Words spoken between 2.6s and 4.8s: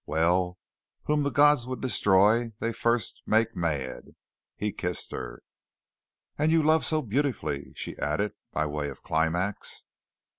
first make mad." He